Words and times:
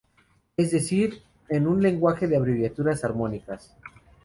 Es 0.57 0.71
decir, 0.71 1.21
es 1.47 1.61
un 1.61 1.79
lenguaje 1.79 2.27
de 2.27 2.35
abreviaturas 2.35 3.03
armónicas. 3.03 3.75